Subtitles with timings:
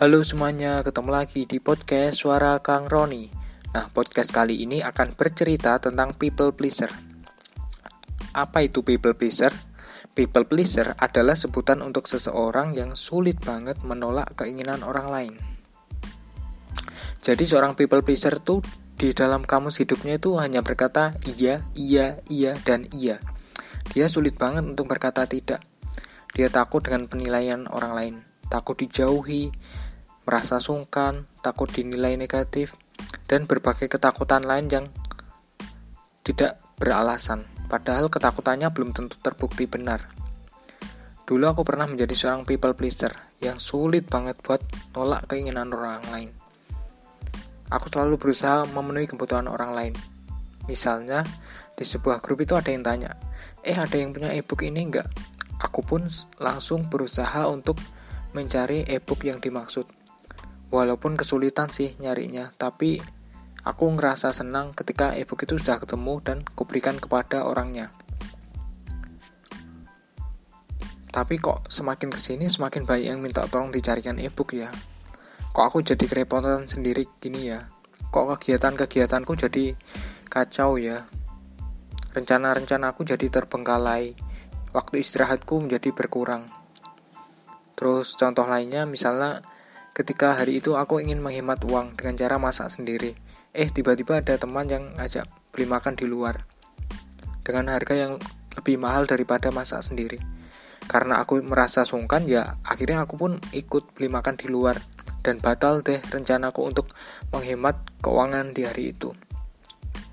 [0.00, 3.28] Halo semuanya, ketemu lagi di podcast Suara Kang Roni.
[3.76, 6.88] Nah, podcast kali ini akan bercerita tentang people pleaser.
[8.32, 9.52] Apa itu people pleaser?
[10.16, 15.34] People pleaser adalah sebutan untuk seseorang yang sulit banget menolak keinginan orang lain.
[17.20, 18.64] Jadi seorang people pleaser tuh
[18.96, 23.20] di dalam kamus hidupnya itu hanya berkata iya, iya, iya, dan iya.
[23.92, 25.60] Dia sulit banget untuk berkata tidak.
[26.32, 28.14] Dia takut dengan penilaian orang lain,
[28.48, 29.52] takut dijauhi,
[30.24, 32.76] merasa sungkan, takut dinilai negatif,
[33.30, 34.86] dan berbagai ketakutan lain yang
[36.26, 40.10] tidak beralasan, padahal ketakutannya belum tentu terbukti benar.
[41.24, 44.60] Dulu aku pernah menjadi seorang people pleaser yang sulit banget buat
[44.98, 46.30] nolak keinginan orang lain.
[47.70, 49.94] Aku selalu berusaha memenuhi kebutuhan orang lain.
[50.66, 51.22] Misalnya,
[51.78, 53.14] di sebuah grup itu ada yang tanya,
[53.62, 55.06] eh ada yang punya ebook ini enggak?
[55.62, 56.10] Aku pun
[56.42, 57.78] langsung berusaha untuk
[58.34, 59.99] mencari ebook yang dimaksud
[60.70, 63.02] walaupun kesulitan sih nyarinya tapi
[63.66, 67.92] aku ngerasa senang ketika ebook itu sudah ketemu dan kuberikan kepada orangnya.
[71.10, 74.70] Tapi kok semakin ke sini semakin banyak yang minta tolong dicarikan ebook ya?
[75.50, 77.66] Kok aku jadi kerepotan sendiri gini ya?
[78.14, 79.74] Kok kegiatan-kegiatanku jadi
[80.30, 81.10] kacau ya?
[82.14, 84.14] Rencana-rencana aku jadi terbengkalai.
[84.70, 86.46] Waktu istirahatku menjadi berkurang.
[87.74, 89.42] Terus contoh lainnya misalnya
[89.90, 93.18] Ketika hari itu aku ingin menghemat uang dengan cara masak sendiri.
[93.50, 96.46] Eh, tiba-tiba ada teman yang ngajak beli makan di luar.
[97.42, 98.22] Dengan harga yang
[98.54, 100.22] lebih mahal daripada masak sendiri.
[100.86, 104.78] Karena aku merasa sungkan, ya akhirnya aku pun ikut beli makan di luar.
[105.20, 106.86] Dan batal deh rencanaku untuk
[107.34, 109.12] menghemat keuangan di hari itu.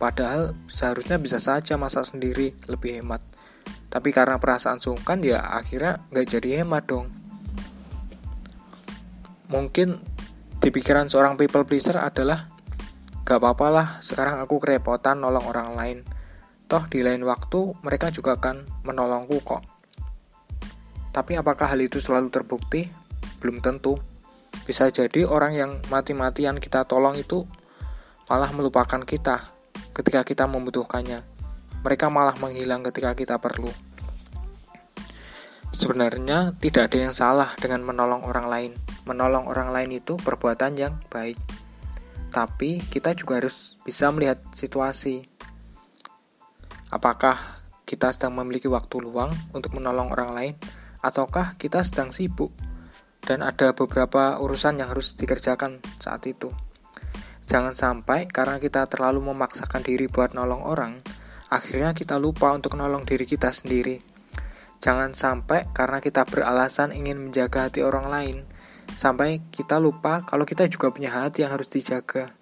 [0.00, 3.22] Padahal seharusnya bisa saja masak sendiri lebih hemat.
[3.90, 7.19] Tapi karena perasaan sungkan ya akhirnya nggak jadi hemat dong.
[9.50, 9.98] Mungkin
[10.62, 12.46] di pikiran seorang people pleaser adalah
[13.26, 15.98] gak apa-apa lah sekarang aku kerepotan nolong orang lain.
[16.70, 19.66] Toh di lain waktu mereka juga akan menolongku kok.
[21.10, 22.86] Tapi apakah hal itu selalu terbukti?
[23.42, 23.98] Belum tentu.
[24.62, 27.42] Bisa jadi orang yang mati-matian kita tolong itu
[28.30, 29.50] malah melupakan kita
[29.90, 31.26] ketika kita membutuhkannya.
[31.82, 33.74] Mereka malah menghilang ketika kita perlu.
[35.74, 38.72] Sebenarnya tidak ada yang salah dengan menolong orang lain
[39.04, 41.36] menolong orang lain itu perbuatan yang baik.
[42.30, 45.26] Tapi kita juga harus bisa melihat situasi.
[46.90, 50.54] Apakah kita sedang memiliki waktu luang untuk menolong orang lain
[51.02, 52.54] ataukah kita sedang sibuk
[53.24, 56.54] dan ada beberapa urusan yang harus dikerjakan saat itu.
[57.50, 61.02] Jangan sampai karena kita terlalu memaksakan diri buat nolong orang,
[61.50, 63.98] akhirnya kita lupa untuk nolong diri kita sendiri.
[64.80, 68.36] Jangan sampai karena kita beralasan ingin menjaga hati orang lain,
[68.94, 72.32] sampai kita lupa kalau kita juga punya hati yang harus dijaga.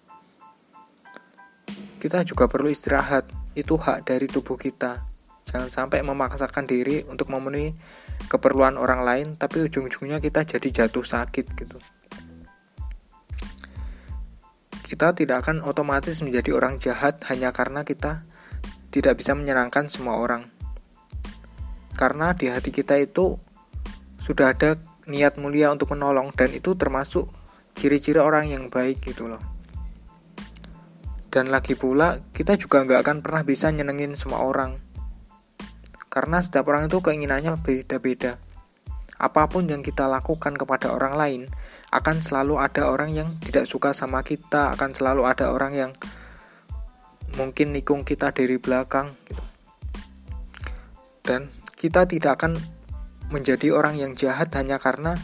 [1.99, 3.27] Kita juga perlu istirahat,
[3.59, 5.03] itu hak dari tubuh kita.
[5.49, 7.75] Jangan sampai memaksakan diri untuk memenuhi
[8.31, 11.79] keperluan orang lain, tapi ujung-ujungnya kita jadi jatuh sakit gitu.
[14.89, 18.25] Kita tidak akan otomatis menjadi orang jahat hanya karena kita
[18.89, 20.49] tidak bisa menyenangkan semua orang.
[21.99, 23.37] Karena di hati kita itu
[24.23, 24.79] sudah ada
[25.09, 27.27] niat mulia untuk menolong dan itu termasuk
[27.75, 29.41] ciri-ciri orang yang baik gitu loh.
[31.29, 34.77] Dan lagi pula kita juga nggak akan pernah bisa nyenengin semua orang.
[36.09, 38.41] Karena setiap orang itu keinginannya beda-beda.
[39.19, 41.43] Apa pun yang kita lakukan kepada orang lain
[41.91, 45.91] akan selalu ada orang yang tidak suka sama kita akan selalu ada orang yang
[47.37, 49.45] mungkin nikung kita dari belakang gitu.
[51.29, 52.57] dan kita tidak akan
[53.29, 55.17] menjadi orang yang jahat hanya karena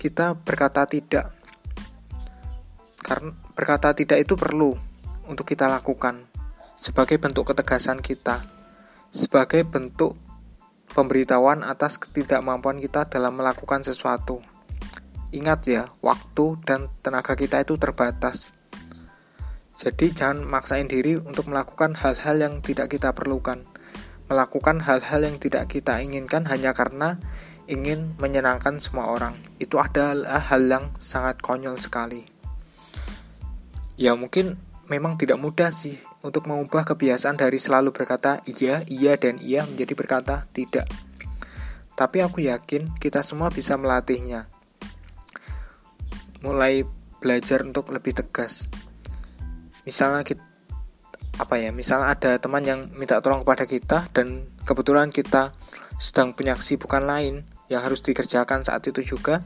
[0.00, 1.32] kita berkata tidak.
[3.04, 4.76] Karena berkata tidak itu perlu
[5.28, 6.24] untuk kita lakukan
[6.78, 8.44] sebagai bentuk ketegasan kita,
[9.12, 10.16] sebagai bentuk
[10.92, 14.40] pemberitahuan atas ketidakmampuan kita dalam melakukan sesuatu.
[15.28, 18.48] Ingat ya, waktu dan tenaga kita itu terbatas.
[19.78, 23.62] Jadi jangan maksain diri untuk melakukan hal-hal yang tidak kita perlukan
[24.28, 27.16] melakukan hal-hal yang tidak kita inginkan hanya karena
[27.68, 29.36] ingin menyenangkan semua orang.
[29.60, 32.24] Itu adalah hal yang sangat konyol sekali.
[33.98, 34.56] Ya mungkin
[34.88, 39.92] memang tidak mudah sih untuk mengubah kebiasaan dari selalu berkata iya, iya, dan iya menjadi
[39.96, 40.88] berkata tidak.
[41.98, 44.46] Tapi aku yakin kita semua bisa melatihnya.
[46.40, 46.86] Mulai
[47.18, 48.70] belajar untuk lebih tegas.
[49.82, 50.37] Misalnya kita
[51.38, 55.54] apa ya misalnya ada teman yang minta tolong kepada kita dan kebetulan kita
[56.02, 59.38] sedang punya kesibukan lain yang harus dikerjakan saat itu juga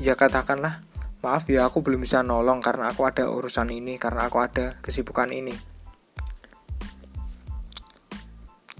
[0.00, 0.80] ya katakanlah
[1.20, 5.28] maaf ya aku belum bisa nolong karena aku ada urusan ini karena aku ada kesibukan
[5.28, 5.52] ini.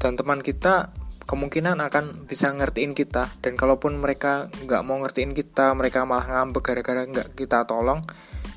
[0.00, 0.96] Dan teman kita
[1.28, 6.64] kemungkinan akan bisa ngertiin kita dan kalaupun mereka nggak mau ngertiin kita mereka malah ngambek
[6.64, 8.00] gara-gara nggak kita tolong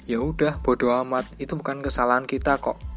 [0.08, 1.28] ya udah bodoh amat.
[1.36, 2.93] Itu bukan kesalahan kita kok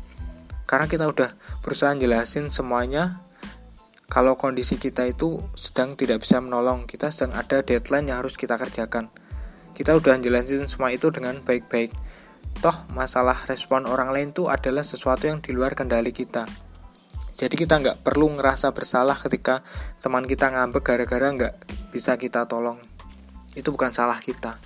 [0.66, 1.32] karena kita udah
[1.62, 3.22] berusaha jelasin semuanya
[4.06, 8.58] kalau kondisi kita itu sedang tidak bisa menolong kita sedang ada deadline yang harus kita
[8.58, 9.10] kerjakan
[9.76, 11.92] kita udah jelasin semua itu dengan baik-baik.
[12.64, 16.48] Toh, masalah respon orang lain itu adalah sesuatu yang di luar kendali kita.
[17.36, 19.60] Jadi kita nggak perlu ngerasa bersalah ketika
[20.00, 21.54] teman kita ngambek gara-gara nggak
[21.92, 22.80] bisa kita tolong.
[23.52, 24.56] Itu bukan salah kita.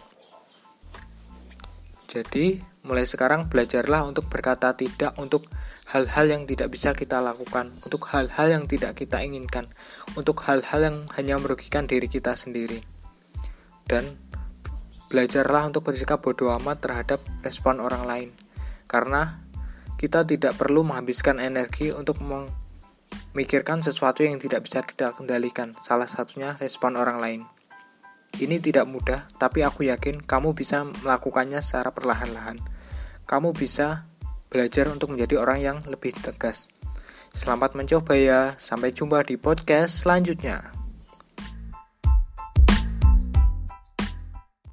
[2.07, 5.43] Jadi, mulai sekarang belajarlah untuk berkata tidak untuk
[5.91, 9.67] hal-hal yang tidak bisa kita lakukan, untuk hal-hal yang tidak kita inginkan,
[10.15, 12.81] untuk hal-hal yang hanya merugikan diri kita sendiri.
[13.91, 14.31] Dan
[15.11, 18.31] Belajarlah untuk bersikap bodoh amat terhadap respon orang lain,
[18.87, 19.43] karena
[19.99, 26.55] kita tidak perlu menghabiskan energi untuk memikirkan sesuatu yang tidak bisa kita kendalikan, salah satunya
[26.63, 27.41] respon orang lain.
[28.39, 32.63] Ini tidak mudah, tapi aku yakin kamu bisa melakukannya secara perlahan-lahan.
[33.27, 34.07] Kamu bisa
[34.51, 36.67] belajar untuk menjadi orang yang lebih tegas.
[37.31, 40.80] Selamat mencoba ya, sampai jumpa di podcast selanjutnya.